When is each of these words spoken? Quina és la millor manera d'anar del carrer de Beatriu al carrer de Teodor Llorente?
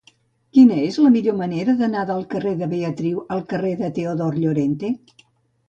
Quina 0.57 0.77
és 0.85 0.95
la 1.07 1.11
millor 1.15 1.37
manera 1.41 1.75
d'anar 1.83 2.07
del 2.13 2.25
carrer 2.33 2.55
de 2.63 2.71
Beatriu 2.73 3.21
al 3.39 3.47
carrer 3.55 3.77
de 3.85 3.93
Teodor 4.01 4.43
Llorente? 4.43 4.95